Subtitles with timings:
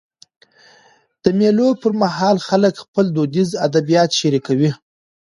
[1.23, 4.71] د مېلو پر مهال خلک خپل دودیز ادبیات شريکوي.